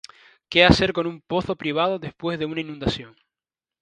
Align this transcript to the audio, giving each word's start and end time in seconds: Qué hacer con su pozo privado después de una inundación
Qué 0.49 0.65
hacer 0.65 0.93
con 0.93 1.05
su 1.11 1.21
pozo 1.27 1.55
privado 1.55 1.99
después 1.99 2.39
de 2.39 2.45
una 2.47 2.61
inundación 2.61 3.15